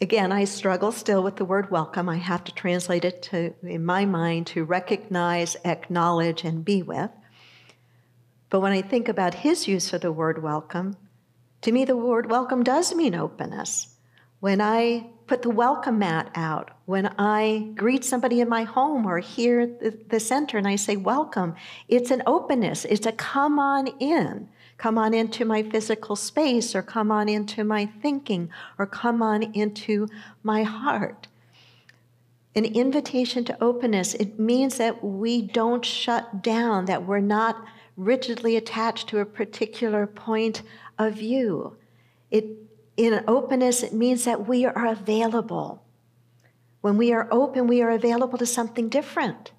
Again, 0.00 0.32
I 0.32 0.44
struggle 0.44 0.90
still 0.90 1.22
with 1.22 1.36
the 1.36 1.44
word 1.44 1.70
welcome. 1.70 2.08
I 2.08 2.16
have 2.16 2.44
to 2.44 2.54
translate 2.54 3.04
it 3.04 3.20
to, 3.24 3.52
in 3.62 3.84
my 3.84 4.06
mind, 4.06 4.46
to 4.48 4.64
recognize, 4.64 5.54
acknowledge, 5.66 6.44
and 6.44 6.64
be 6.64 6.82
with. 6.82 7.10
But 8.48 8.60
when 8.60 8.72
I 8.72 8.80
think 8.80 9.06
about 9.06 9.34
his 9.34 9.68
use 9.68 9.92
of 9.92 10.00
the 10.00 10.12
word 10.12 10.42
welcome, 10.42 10.96
to 11.66 11.72
me, 11.72 11.84
the 11.84 11.96
word 11.96 12.30
welcome 12.30 12.62
does 12.62 12.94
mean 12.94 13.12
openness. 13.12 13.88
When 14.38 14.60
I 14.60 15.08
put 15.26 15.42
the 15.42 15.50
welcome 15.50 15.98
mat 15.98 16.30
out, 16.36 16.70
when 16.84 17.12
I 17.18 17.72
greet 17.74 18.04
somebody 18.04 18.40
in 18.40 18.48
my 18.48 18.62
home 18.62 19.04
or 19.04 19.18
here 19.18 19.58
at 19.62 19.80
the, 19.80 19.98
the 20.08 20.20
center 20.20 20.58
and 20.58 20.68
I 20.68 20.76
say 20.76 20.94
welcome, 20.94 21.56
it's 21.88 22.12
an 22.12 22.22
openness. 22.24 22.84
It's 22.84 23.04
a 23.04 23.10
come 23.10 23.58
on 23.58 23.88
in. 23.98 24.48
Come 24.78 24.96
on 24.96 25.12
into 25.12 25.44
my 25.44 25.64
physical 25.64 26.14
space 26.14 26.72
or 26.76 26.82
come 26.82 27.10
on 27.10 27.28
into 27.28 27.64
my 27.64 27.86
thinking 28.00 28.48
or 28.78 28.86
come 28.86 29.20
on 29.20 29.42
into 29.52 30.06
my 30.44 30.62
heart. 30.62 31.26
An 32.54 32.64
invitation 32.64 33.44
to 33.44 33.60
openness, 33.60 34.14
it 34.14 34.38
means 34.38 34.78
that 34.78 35.02
we 35.02 35.42
don't 35.42 35.84
shut 35.84 36.44
down, 36.44 36.84
that 36.84 37.04
we're 37.06 37.18
not 37.18 37.64
rigidly 37.96 38.56
attached 38.56 39.08
to 39.08 39.18
a 39.18 39.26
particular 39.26 40.06
point 40.06 40.62
of 40.98 41.14
view. 41.14 41.76
It, 42.30 42.46
in 42.96 43.22
openness, 43.28 43.82
it 43.82 43.92
means 43.92 44.24
that 44.24 44.48
we 44.48 44.64
are 44.64 44.86
available. 44.86 45.82
When 46.80 46.96
we 46.96 47.12
are 47.12 47.28
open, 47.30 47.66
we 47.66 47.82
are 47.82 47.90
available 47.90 48.38
to 48.38 48.46
something 48.46 48.88
different. 48.88 49.52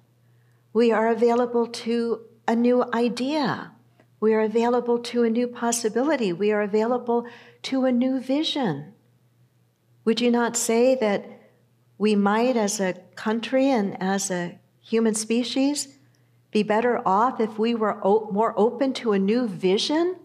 We 0.72 0.92
are 0.92 1.08
available 1.08 1.66
to 1.66 2.20
a 2.46 2.56
new 2.56 2.84
idea. 2.92 3.72
We 4.20 4.34
are 4.34 4.40
available 4.40 4.98
to 5.00 5.22
a 5.22 5.30
new 5.30 5.46
possibility. 5.46 6.32
We 6.32 6.50
are 6.52 6.62
available 6.62 7.26
to 7.62 7.84
a 7.84 7.92
new 7.92 8.20
vision. 8.20 8.94
Would 10.04 10.20
you 10.20 10.30
not 10.30 10.56
say 10.56 10.94
that 10.96 11.26
we 11.98 12.14
might, 12.14 12.56
as 12.56 12.80
a 12.80 12.94
country 13.14 13.68
and 13.68 14.00
as 14.02 14.30
a 14.30 14.58
human 14.80 15.14
species, 15.14 15.88
be 16.50 16.62
better 16.62 17.06
off 17.06 17.40
if 17.40 17.58
we 17.58 17.74
were 17.74 18.00
more 18.02 18.54
open 18.56 18.92
to 18.94 19.12
a 19.12 19.18
new 19.18 19.46
vision 19.46 20.16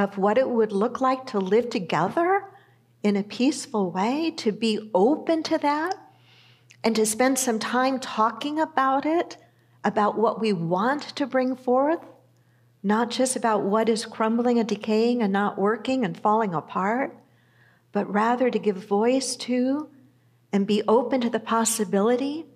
of 0.00 0.16
what 0.16 0.38
it 0.38 0.48
would 0.48 0.72
look 0.72 1.00
like 1.00 1.26
to 1.26 1.38
live 1.38 1.68
together 1.68 2.44
in 3.02 3.16
a 3.16 3.22
peaceful 3.22 3.90
way, 3.90 4.32
to 4.36 4.50
be 4.50 4.90
open 4.94 5.42
to 5.42 5.58
that, 5.58 5.94
and 6.82 6.96
to 6.96 7.04
spend 7.04 7.38
some 7.38 7.58
time 7.58 7.98
talking 7.98 8.58
about 8.58 9.04
it, 9.04 9.36
about 9.84 10.16
what 10.16 10.40
we 10.40 10.52
want 10.52 11.02
to 11.02 11.26
bring 11.26 11.54
forth, 11.54 12.00
not 12.82 13.10
just 13.10 13.36
about 13.36 13.62
what 13.62 13.88
is 13.88 14.06
crumbling 14.06 14.58
and 14.58 14.68
decaying 14.68 15.22
and 15.22 15.32
not 15.32 15.58
working 15.58 16.04
and 16.04 16.18
falling 16.18 16.54
apart, 16.54 17.14
but 17.92 18.10
rather 18.10 18.50
to 18.50 18.58
give 18.58 18.76
voice 18.76 19.36
to 19.36 19.88
and 20.52 20.66
be 20.66 20.82
open 20.88 21.20
to 21.20 21.30
the 21.30 21.40
possibility 21.40 22.46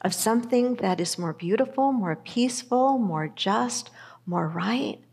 of 0.00 0.14
something 0.14 0.76
that 0.76 1.00
is 1.00 1.18
more 1.18 1.32
beautiful, 1.32 1.92
more 1.92 2.16
peaceful, 2.16 2.98
more 2.98 3.28
just, 3.28 3.90
more 4.26 4.48
right. 4.48 5.03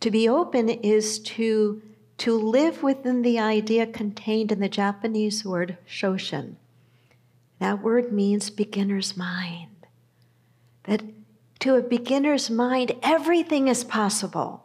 To 0.00 0.10
be 0.10 0.28
open 0.28 0.68
is 0.68 1.18
to, 1.20 1.82
to 2.18 2.34
live 2.34 2.82
within 2.82 3.22
the 3.22 3.38
idea 3.38 3.86
contained 3.86 4.50
in 4.50 4.60
the 4.60 4.68
Japanese 4.68 5.44
word 5.44 5.76
shoshin. 5.88 6.56
That 7.58 7.82
word 7.82 8.10
means 8.10 8.48
beginner's 8.48 9.16
mind. 9.16 9.86
That 10.84 11.02
to 11.60 11.76
a 11.76 11.82
beginner's 11.82 12.48
mind, 12.48 12.92
everything 13.02 13.68
is 13.68 13.84
possible. 13.84 14.64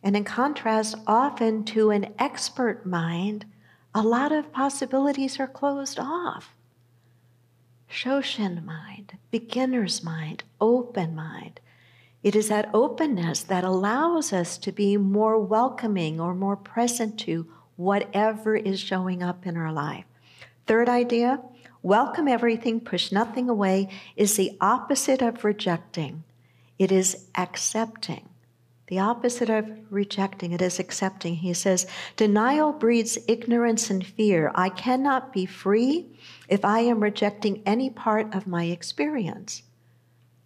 And 0.00 0.16
in 0.16 0.22
contrast, 0.22 0.94
often 1.06 1.64
to 1.64 1.90
an 1.90 2.14
expert 2.18 2.86
mind, 2.86 3.46
a 3.92 4.02
lot 4.02 4.30
of 4.30 4.52
possibilities 4.52 5.40
are 5.40 5.48
closed 5.48 5.98
off. 5.98 6.54
Shoshin 7.90 8.64
mind, 8.64 9.18
beginner's 9.32 10.04
mind, 10.04 10.44
open 10.60 11.16
mind. 11.16 11.58
It 12.24 12.34
is 12.34 12.48
that 12.48 12.70
openness 12.72 13.42
that 13.42 13.64
allows 13.64 14.32
us 14.32 14.56
to 14.58 14.72
be 14.72 14.96
more 14.96 15.38
welcoming 15.38 16.18
or 16.18 16.34
more 16.34 16.56
present 16.56 17.18
to 17.20 17.46
whatever 17.76 18.56
is 18.56 18.80
showing 18.80 19.22
up 19.22 19.46
in 19.46 19.58
our 19.58 19.70
life. 19.70 20.06
Third 20.66 20.88
idea 20.88 21.42
welcome 21.82 22.26
everything, 22.26 22.80
push 22.80 23.12
nothing 23.12 23.50
away 23.50 23.90
is 24.16 24.36
the 24.36 24.56
opposite 24.58 25.20
of 25.20 25.44
rejecting. 25.44 26.24
It 26.78 26.90
is 26.90 27.26
accepting. 27.36 28.30
The 28.86 29.00
opposite 29.00 29.50
of 29.50 29.70
rejecting, 29.90 30.52
it 30.52 30.62
is 30.62 30.78
accepting. 30.78 31.36
He 31.36 31.52
says, 31.52 31.86
Denial 32.16 32.72
breeds 32.72 33.18
ignorance 33.28 33.90
and 33.90 34.04
fear. 34.04 34.50
I 34.54 34.70
cannot 34.70 35.30
be 35.30 35.44
free 35.44 36.06
if 36.48 36.64
I 36.64 36.80
am 36.80 37.02
rejecting 37.02 37.62
any 37.66 37.90
part 37.90 38.34
of 38.34 38.46
my 38.46 38.64
experience. 38.64 39.62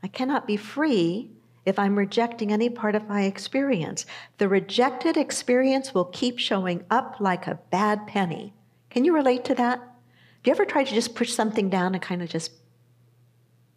I 0.03 0.09
cannot 0.09 0.45
be 0.45 0.57
free 0.57 1.31
if 1.65 1.79
I'm 1.79 1.97
rejecting 1.97 2.53
any 2.53 2.71
part 2.71 2.95
of 2.95 3.09
my 3.09 3.23
experience. 3.23 4.07
The 4.39 4.49
rejected 4.49 5.17
experience 5.17 5.95
will 5.95 6.07
keep 6.07 6.39
showing 6.39 6.85
up 6.91 7.17
like 7.21 7.47
a 7.47 7.59
bad 7.71 8.07
penny. 8.07 8.55
Can 8.91 9.05
you 9.05 9.15
relate 9.15 9.45
to 9.47 9.55
that? 9.57 9.79
Have 9.79 10.47
you 10.47 10.53
ever 10.53 10.65
tried 10.65 10.87
to 10.87 10.95
just 10.95 11.15
push 11.15 11.33
something 11.33 11.69
down 11.69 11.95
and 11.95 12.03
kind 12.03 12.23
of 12.23 12.29
just 12.29 12.53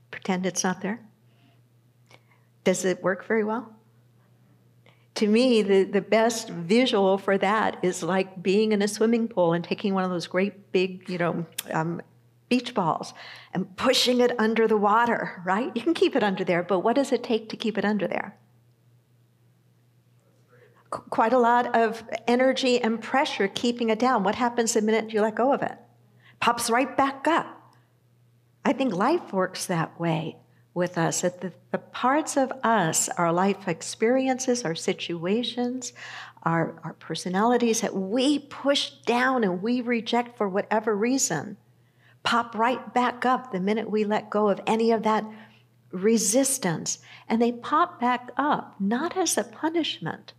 pretend 0.10 0.46
it's 0.46 0.64
not 0.64 0.82
there? 0.82 1.02
Does 2.64 2.86
it 2.86 3.02
work 3.04 3.26
very 3.26 3.44
well? 3.44 3.74
to 5.16 5.28
me, 5.28 5.62
the, 5.62 5.84
the 5.84 6.02
best 6.02 6.50
visual 6.50 7.18
for 7.18 7.38
that 7.38 7.78
is 7.84 8.02
like 8.02 8.42
being 8.42 8.72
in 8.72 8.82
a 8.82 8.88
swimming 8.88 9.28
pool 9.28 9.54
and 9.54 9.64
taking 9.64 9.94
one 9.94 10.04
of 10.04 10.10
those 10.10 10.26
great 10.26 10.72
big, 10.72 11.08
you 11.10 11.18
know, 11.18 11.46
um, 11.72 12.02
beach 12.52 12.74
balls 12.74 13.14
and 13.54 13.78
pushing 13.78 14.20
it 14.20 14.38
under 14.38 14.68
the 14.68 14.76
water, 14.76 15.42
right? 15.46 15.72
You 15.74 15.82
can 15.82 15.94
keep 15.94 16.18
it 16.18 16.22
under 16.22 16.44
there, 16.44 16.62
but 16.62 16.80
what 16.80 16.98
does 16.98 17.14
it 17.14 17.24
take 17.24 17.48
to 17.48 17.56
keep 17.56 17.78
it 17.78 17.86
under 17.86 18.10
there? 18.10 18.38
Qu- 20.90 21.04
quite 21.10 21.32
a 21.32 21.40
lot 21.40 21.74
of 21.74 22.04
energy 22.28 22.82
and 22.82 23.02
pressure 23.02 23.48
keeping 23.48 23.90
it 23.90 24.00
down. 24.00 24.26
What 24.26 24.36
happens 24.36 24.74
the 24.74 24.82
minute 24.82 25.14
you 25.14 25.22
let 25.22 25.36
go 25.36 25.54
of 25.54 25.62
it? 25.62 25.78
Pops 26.42 26.70
right 26.70 26.98
back 26.98 27.26
up. 27.26 27.74
I 28.66 28.74
think 28.74 28.94
life 28.94 29.32
works 29.32 29.66
that 29.68 29.98
way 29.98 30.36
with 30.74 30.98
us, 30.98 31.22
that 31.22 31.40
the, 31.40 31.54
the 31.72 31.78
parts 31.78 32.36
of 32.36 32.52
us, 32.64 33.08
our 33.18 33.32
life 33.32 33.70
experiences, 33.70 34.66
our 34.66 34.76
situations, 34.76 35.94
our, 36.44 36.76
our 36.84 36.94
personalities 36.94 37.80
that 37.80 37.96
we 37.96 38.40
push 38.40 38.92
down 39.06 39.46
and 39.46 39.62
we 39.62 39.80
reject 39.80 40.38
for 40.38 40.50
whatever 40.50 40.94
reason, 40.98 41.56
pop 42.24 42.56
right 42.56 42.94
back 42.94 43.26
up 43.26 43.52
the 43.52 43.60
minute 43.60 43.90
we 43.90 44.04
let 44.04 44.30
go 44.30 44.50
of 44.50 44.62
any 44.68 44.92
of 44.92 45.04
that 45.04 45.26
resistance. 45.92 47.00
And 47.28 47.42
they 47.42 47.52
pop 47.52 48.00
back 48.00 48.32
up, 48.38 48.76
not 48.80 49.18
as 49.18 49.38
a 49.38 49.44
punishment. 49.44 50.34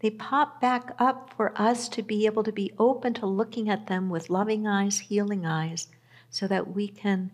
They 0.00 0.10
pop 0.10 0.60
back 0.60 0.94
up 0.98 1.32
for 1.36 1.52
us 1.60 1.88
to 1.90 2.02
be 2.02 2.26
able 2.26 2.42
to 2.42 2.52
be 2.52 2.72
open 2.78 3.14
to 3.14 3.26
looking 3.26 3.68
at 3.68 3.86
them 3.86 4.10
with 4.10 4.30
loving 4.30 4.66
eyes, 4.66 4.98
healing 4.98 5.46
eyes, 5.46 5.86
so 6.28 6.48
that 6.48 6.74
we 6.74 6.88
can 6.88 7.30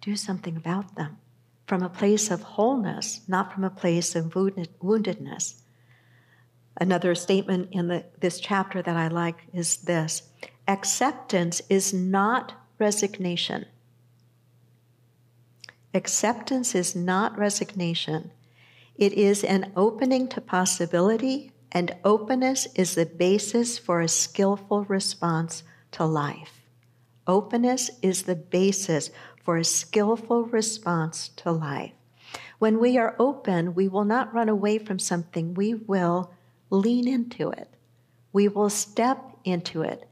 do 0.00 0.16
something 0.16 0.56
about 0.56 0.96
them 0.96 1.18
from 1.66 1.82
a 1.82 1.88
place 1.88 2.30
of 2.30 2.42
wholeness, 2.42 3.20
not 3.28 3.52
from 3.52 3.62
a 3.62 3.70
place 3.70 4.16
of 4.16 4.32
woundedness. 4.32 5.60
Another 6.80 7.14
statement 7.14 7.68
in 7.72 7.88
the, 7.88 8.04
this 8.20 8.40
chapter 8.40 8.80
that 8.82 8.96
I 8.96 9.08
like 9.08 9.46
is 9.52 9.76
this 9.78 10.22
acceptance 10.66 11.60
is 11.68 11.92
not 11.92 12.54
resignation. 12.78 13.66
Acceptance 15.94 16.74
is 16.74 16.94
not 16.94 17.38
resignation. 17.38 18.30
It 18.96 19.12
is 19.12 19.44
an 19.44 19.72
opening 19.76 20.28
to 20.28 20.40
possibility, 20.40 21.52
and 21.72 21.94
openness 22.04 22.68
is 22.74 22.94
the 22.94 23.06
basis 23.06 23.78
for 23.78 24.00
a 24.00 24.08
skillful 24.08 24.84
response 24.84 25.62
to 25.92 26.04
life. 26.04 26.64
Openness 27.26 27.90
is 28.02 28.22
the 28.22 28.34
basis 28.34 29.10
for 29.42 29.56
a 29.56 29.64
skillful 29.64 30.44
response 30.44 31.28
to 31.36 31.52
life. 31.52 31.92
When 32.58 32.80
we 32.80 32.98
are 32.98 33.14
open, 33.18 33.74
we 33.74 33.88
will 33.88 34.04
not 34.04 34.34
run 34.34 34.48
away 34.48 34.78
from 34.78 34.98
something, 34.98 35.54
we 35.54 35.74
will 35.74 36.32
lean 36.70 37.06
into 37.08 37.50
it. 37.50 37.68
We 38.32 38.48
will 38.48 38.70
step 38.70 39.36
into 39.44 39.82
it. 39.82 40.08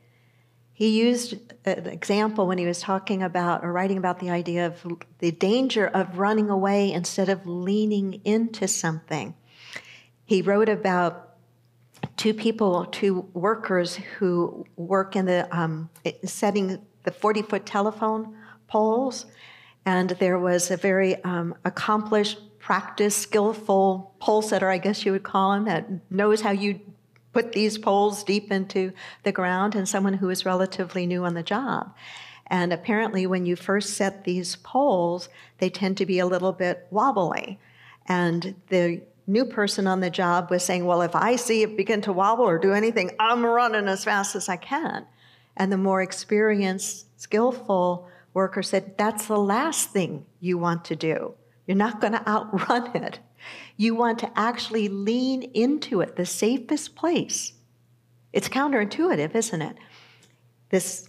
He 0.77 0.91
used 0.91 1.37
an 1.65 1.87
example 1.87 2.47
when 2.47 2.59
he 2.59 2.67
was 2.67 2.81
talking 2.81 3.23
about 3.23 3.65
or 3.65 3.73
writing 3.73 3.97
about 3.97 4.19
the 4.19 4.29
idea 4.29 4.67
of 4.67 4.99
the 5.21 5.31
danger 5.31 5.87
of 5.87 6.19
running 6.19 6.51
away 6.51 6.93
instead 6.93 7.31
of 7.31 7.47
leaning 7.47 8.21
into 8.27 8.69
something. 8.69 9.35
He 10.27 10.43
wrote 10.43 10.69
about 10.69 11.39
two 12.19 12.35
people, 12.35 12.85
two 12.85 13.27
workers 13.33 13.97
who 14.19 14.67
work 14.77 15.17
in 15.17 15.25
the 15.25 15.49
um, 15.51 15.89
setting 16.27 16.85
the 17.05 17.11
40 17.11 17.41
foot 17.41 17.65
telephone 17.65 18.37
poles. 18.69 19.25
And 19.87 20.11
there 20.11 20.39
was 20.39 20.71
a 20.71 20.77
very 20.77 21.25
um, 21.25 21.55
accomplished, 21.65 22.39
practiced, 22.59 23.17
skillful 23.17 24.15
pole 24.21 24.43
setter, 24.43 24.69
I 24.69 24.77
guess 24.77 25.07
you 25.07 25.13
would 25.13 25.23
call 25.23 25.55
him, 25.55 25.65
that 25.65 25.89
knows 26.11 26.43
how 26.43 26.51
you 26.51 26.81
put 27.37 27.53
these 27.53 27.77
poles 27.77 28.25
deep 28.25 28.51
into 28.51 28.95
the 29.23 29.31
ground, 29.31 29.75
and 29.75 29.87
someone 29.87 30.15
who 30.15 30.31
is 30.31 30.47
relatively 30.47 31.05
new 31.05 31.23
on 31.27 31.35
the 31.35 31.43
job. 31.43 31.95
And 32.47 32.73
apparently, 32.73 33.27
when 33.27 33.45
you 33.45 33.57
first 33.57 33.91
set 33.93 34.25
these 34.25 34.57
poles, 34.57 35.29
they 35.59 35.69
tend 35.69 35.99
to 35.99 36.07
be 36.07 36.19
a 36.19 36.25
little 36.27 36.53
bit 36.53 36.87
wobbly. 36.91 37.59
And 38.07 38.55
the 38.69 39.03
new 39.27 39.45
person 39.45 39.87
on 39.87 40.01
the 40.01 40.09
job 40.09 40.51
was 40.51 40.65
saying, 40.65 40.87
Well, 40.87 41.03
if 41.03 41.15
I 41.15 41.37
see 41.37 41.63
it 41.63 41.77
begin 41.77 42.01
to 42.03 42.13
wobble 42.15 42.47
or 42.47 42.59
do 42.59 42.73
anything, 42.73 43.11
I'm 43.21 43.45
running 43.45 43.87
as 43.87 44.05
fast 44.05 44.35
as 44.35 44.49
I 44.49 44.57
can. 44.57 45.05
And 45.59 45.71
the 45.71 45.77
more 45.77 46.01
experienced, 46.01 47.21
skillful 47.21 48.09
worker 48.33 48.63
said, 48.63 48.97
That's 48.97 49.27
the 49.27 49.39
last 49.39 49.91
thing 49.91 50.25
you 50.41 50.57
want 50.57 50.87
to 50.87 50.97
do. 50.97 51.35
You're 51.67 51.77
not 51.77 52.01
going 52.01 52.15
to 52.15 52.27
outrun 52.27 52.97
it. 52.97 53.19
You 53.77 53.95
want 53.95 54.19
to 54.21 54.31
actually 54.39 54.89
lean 54.89 55.43
into 55.43 56.01
it, 56.01 56.17
the 56.17 56.27
safest 56.27 56.95
place. 56.95 57.53
It's 58.33 58.49
counterintuitive, 58.49 59.35
isn't 59.35 59.63
it? 59.63 59.77
This 60.71 61.09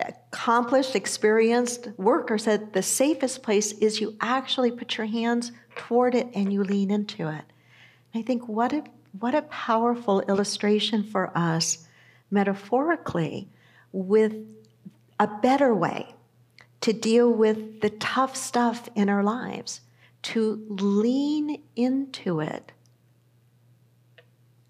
accomplished, 0.00 0.94
experienced 0.94 1.88
worker 1.96 2.38
said 2.38 2.72
the 2.72 2.82
safest 2.82 3.42
place 3.42 3.72
is 3.72 4.00
you 4.00 4.16
actually 4.20 4.70
put 4.70 4.96
your 4.98 5.06
hands 5.06 5.52
toward 5.74 6.14
it 6.14 6.28
and 6.34 6.52
you 6.52 6.62
lean 6.62 6.90
into 6.90 7.28
it. 7.28 7.44
I 8.14 8.22
think 8.22 8.48
what 8.48 8.72
a, 8.72 8.84
what 9.18 9.34
a 9.34 9.42
powerful 9.42 10.20
illustration 10.22 11.02
for 11.02 11.30
us, 11.36 11.86
metaphorically, 12.30 13.48
with 13.92 14.34
a 15.18 15.26
better 15.26 15.74
way 15.74 16.14
to 16.82 16.92
deal 16.92 17.32
with 17.32 17.80
the 17.80 17.90
tough 17.90 18.36
stuff 18.36 18.88
in 18.94 19.08
our 19.08 19.22
lives, 19.22 19.80
to 20.26 20.64
lean 20.68 21.62
into 21.76 22.40
it. 22.40 22.72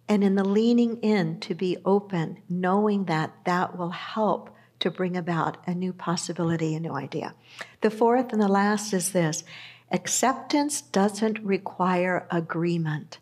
And 0.07 0.23
in 0.23 0.35
the 0.35 0.45
leaning 0.45 0.99
in, 0.99 1.41
to 1.41 1.55
be 1.55 1.79
open, 1.83 2.43
knowing 2.47 3.07
that 3.07 3.33
that 3.47 3.79
will 3.79 3.91
help 3.91 4.55
to 4.81 4.91
bring 4.91 5.17
about 5.17 5.57
a 5.67 5.75
new 5.75 5.95
possibility, 5.95 6.75
a 6.75 6.81
new 6.81 6.93
idea. 6.93 7.35
The 7.81 7.91
fourth 7.91 8.35
and 8.35 8.43
the 8.43 8.49
last 8.49 8.93
is 8.93 9.13
this 9.13 9.45
acceptance 9.91 10.83
doesn't 10.83 11.39
require 11.43 12.27
agreement. 12.31 13.19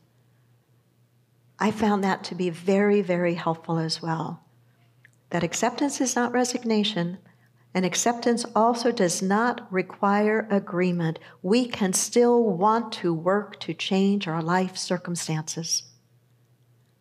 I 1.60 1.70
found 1.70 2.02
that 2.02 2.24
to 2.24 2.34
be 2.34 2.50
very, 2.50 3.00
very 3.00 3.34
helpful 3.34 3.78
as 3.78 4.02
well. 4.02 4.42
That 5.30 5.44
acceptance 5.44 6.00
is 6.00 6.16
not 6.16 6.32
resignation, 6.32 7.18
and 7.74 7.84
acceptance 7.84 8.46
also 8.54 8.92
does 8.92 9.20
not 9.20 9.66
require 9.70 10.46
agreement. 10.50 11.18
We 11.42 11.66
can 11.66 11.92
still 11.92 12.44
want 12.44 12.92
to 12.94 13.12
work 13.12 13.58
to 13.60 13.74
change 13.74 14.28
our 14.28 14.42
life 14.42 14.76
circumstances. 14.76 15.82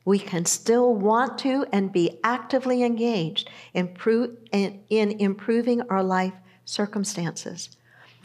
We 0.04 0.18
can 0.18 0.46
still 0.46 0.94
want 0.96 1.38
to 1.40 1.66
and 1.72 1.92
be 1.94 2.20
actively 2.24 2.84
engaged 2.84 3.50
in, 3.74 3.96
in 4.52 5.12
improving 5.12 5.82
our 5.90 6.04
life 6.04 6.34
circumstances. 6.66 7.70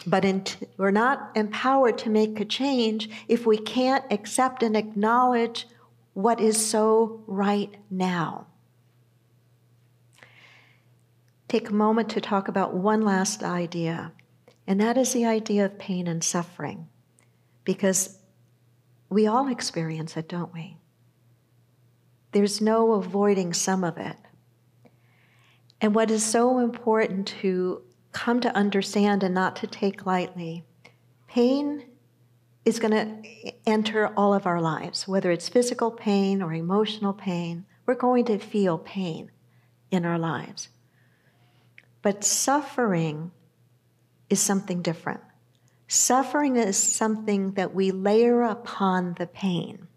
But 0.06 0.24
in 0.24 0.44
we're 0.76 0.90
not 0.90 1.30
empowered 1.34 1.98
to 1.98 2.11
make 2.11 2.40
a 2.40 2.44
change 2.44 3.11
if 3.28 3.46
we 3.46 3.58
can't 3.58 4.04
accept 4.11 4.62
and 4.62 4.76
acknowledge 4.76 5.66
what 6.14 6.40
is 6.40 6.64
so 6.64 7.22
right 7.26 7.76
now 7.90 8.46
take 11.48 11.70
a 11.70 11.74
moment 11.74 12.11
to 12.11 12.20
talk 12.20 12.48
about 12.48 12.74
one 12.74 13.02
last 13.02 13.42
idea, 13.42 14.12
and 14.66 14.80
that 14.80 14.98
is 14.98 15.12
the 15.12 15.24
idea 15.24 15.64
of 15.64 15.78
pain 15.78 16.06
and 16.06 16.22
suffering. 16.22 16.88
Because 17.64 18.18
we 19.08 19.26
all 19.26 19.48
experience 19.48 20.16
it, 20.16 20.28
don't 20.28 20.52
we? 20.52 20.76
There's 22.32 22.61
no 22.61 22.92
avoiding 22.92 23.54
some 23.54 23.82
of 23.82 23.96
it. 23.96 24.16
And 25.80 25.94
what 25.94 26.11
is 26.11 26.24
so 26.24 26.58
important 26.58 27.28
to 27.40 27.82
come 28.12 28.40
to 28.40 28.54
understand 28.54 29.22
and 29.22 29.34
not 29.34 29.56
to 29.56 29.66
take 29.66 30.04
lightly 30.04 30.64
pain 31.28 31.84
is 32.64 32.78
going 32.78 32.92
to 32.92 33.52
enter 33.66 34.08
all 34.16 34.34
of 34.34 34.46
our 34.46 34.61
lives, 34.61 35.08
whether 35.08 35.30
it's 35.30 35.48
physical 35.48 35.90
pain 35.90 36.42
or 36.42 36.52
emotional 36.52 37.12
pain. 37.12 37.64
We're 37.87 37.94
going 37.94 38.26
to 38.26 38.38
feel 38.38 38.76
pain 38.76 39.30
in 39.90 40.04
our 40.04 40.18
lives. 40.18 40.68
But 42.02 42.24
suffering 42.24 43.32
is 44.30 44.40
something 44.40 44.82
different. 44.82 45.20
Suffering 45.88 46.56
is 46.56 46.76
something 46.76 47.52
that 47.52 47.74
we 47.74 47.90
layer 47.90 48.42
upon 48.42 49.14
the 49.14 49.26
pain. 49.26 49.88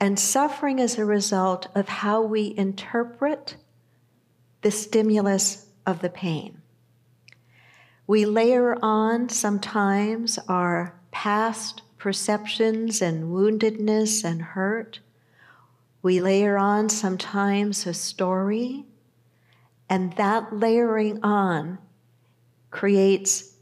And 0.00 0.18
suffering 0.18 0.78
is 0.78 0.96
a 0.96 1.04
result 1.04 1.68
of 1.74 1.88
how 1.88 2.22
we 2.22 2.54
interpret 2.56 3.56
the 4.62 4.70
stimulus 4.70 5.66
of 5.86 6.00
the 6.00 6.10
pain. 6.10 6.62
We 8.06 8.24
layer 8.24 8.78
on 8.82 9.28
sometimes 9.28 10.38
our 10.48 10.98
past 11.10 11.82
perceptions 11.98 13.02
and 13.02 13.24
woundedness 13.24 14.24
and 14.24 14.40
hurt. 14.40 15.00
We 16.00 16.20
layer 16.20 16.56
on 16.56 16.88
sometimes 16.88 17.86
a 17.86 17.92
story 17.92 18.86
and 19.88 20.12
that 20.14 20.54
layering 20.54 21.22
on 21.22 21.78
creates 22.70 23.54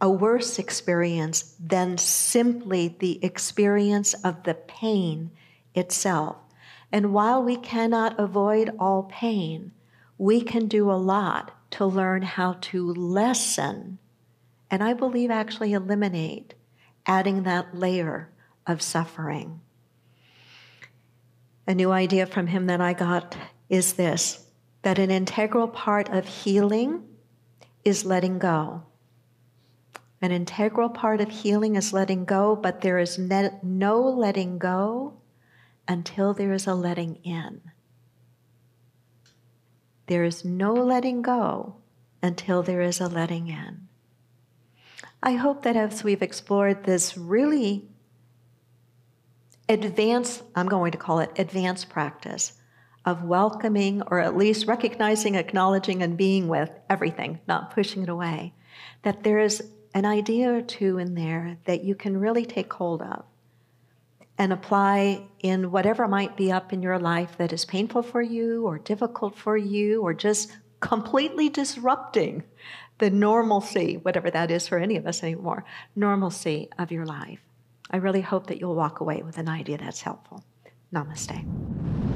a 0.00 0.10
worse 0.10 0.58
experience 0.58 1.54
than 1.60 1.98
simply 1.98 2.96
the 2.98 3.22
experience 3.24 4.14
of 4.24 4.42
the 4.44 4.54
pain 4.54 5.30
itself. 5.74 6.36
And 6.90 7.12
while 7.12 7.42
we 7.42 7.56
cannot 7.56 8.18
avoid 8.18 8.74
all 8.78 9.04
pain, 9.04 9.72
we 10.18 10.40
can 10.40 10.66
do 10.66 10.90
a 10.90 10.94
lot 10.94 11.52
to 11.72 11.86
learn 11.86 12.22
how 12.22 12.54
to 12.60 12.92
lessen, 12.94 13.98
and 14.70 14.82
I 14.82 14.92
believe 14.92 15.30
actually 15.30 15.72
eliminate, 15.72 16.54
adding 17.06 17.44
that 17.44 17.76
layer 17.76 18.28
of 18.66 18.82
suffering. 18.82 19.60
A 21.66 21.74
new 21.74 21.92
idea 21.92 22.26
from 22.26 22.48
him 22.48 22.66
that 22.66 22.80
I 22.80 22.92
got 22.92 23.36
is 23.68 23.92
this 23.92 24.49
that 24.82 24.98
an 24.98 25.10
integral 25.10 25.68
part 25.68 26.08
of 26.08 26.26
healing 26.26 27.02
is 27.84 28.04
letting 28.04 28.38
go. 28.38 28.82
An 30.22 30.32
integral 30.32 30.90
part 30.90 31.20
of 31.20 31.30
healing 31.30 31.76
is 31.76 31.92
letting 31.92 32.24
go, 32.24 32.54
but 32.54 32.80
there 32.80 32.98
is 32.98 33.18
no 33.18 34.00
letting 34.00 34.58
go 34.58 35.14
until 35.88 36.34
there 36.34 36.52
is 36.52 36.66
a 36.66 36.74
letting 36.74 37.16
in. 37.16 37.60
There 40.06 40.24
is 40.24 40.44
no 40.44 40.74
letting 40.74 41.22
go 41.22 41.76
until 42.22 42.62
there 42.62 42.82
is 42.82 43.00
a 43.00 43.08
letting 43.08 43.48
in. 43.48 43.88
I 45.22 45.32
hope 45.32 45.62
that 45.62 45.76
as 45.76 46.02
we've 46.04 46.22
explored 46.22 46.84
this 46.84 47.16
really 47.16 47.88
advanced, 49.68 50.42
I'm 50.54 50.68
going 50.68 50.92
to 50.92 50.98
call 50.98 51.20
it 51.20 51.30
advanced 51.38 51.88
practice 51.88 52.59
of 53.04 53.24
welcoming 53.24 54.02
or 54.02 54.20
at 54.20 54.36
least 54.36 54.66
recognizing, 54.66 55.34
acknowledging, 55.34 56.02
and 56.02 56.16
being 56.16 56.48
with 56.48 56.70
everything, 56.88 57.40
not 57.48 57.74
pushing 57.74 58.02
it 58.02 58.08
away, 58.08 58.52
that 59.02 59.22
there 59.22 59.38
is 59.38 59.62
an 59.94 60.04
idea 60.04 60.52
or 60.52 60.62
two 60.62 60.98
in 60.98 61.14
there 61.14 61.58
that 61.64 61.82
you 61.82 61.94
can 61.94 62.18
really 62.18 62.44
take 62.44 62.72
hold 62.72 63.02
of 63.02 63.24
and 64.38 64.52
apply 64.52 65.22
in 65.40 65.70
whatever 65.70 66.08
might 66.08 66.36
be 66.36 66.50
up 66.52 66.72
in 66.72 66.82
your 66.82 66.98
life 66.98 67.36
that 67.38 67.52
is 67.52 67.64
painful 67.64 68.02
for 68.02 68.22
you 68.22 68.66
or 68.66 68.78
difficult 68.78 69.36
for 69.36 69.56
you 69.56 70.02
or 70.02 70.14
just 70.14 70.56
completely 70.80 71.48
disrupting 71.48 72.42
the 72.98 73.10
normalcy, 73.10 73.96
whatever 73.96 74.30
that 74.30 74.50
is 74.50 74.68
for 74.68 74.78
any 74.78 74.96
of 74.96 75.06
us 75.06 75.22
anymore, 75.22 75.64
normalcy 75.96 76.68
of 76.78 76.92
your 76.92 77.04
life. 77.04 77.40
I 77.90 77.96
really 77.96 78.20
hope 78.20 78.46
that 78.46 78.60
you'll 78.60 78.74
walk 78.74 79.00
away 79.00 79.22
with 79.22 79.36
an 79.38 79.48
idea 79.48 79.78
that's 79.78 80.02
helpful. 80.02 80.44
Namaste. 80.92 82.09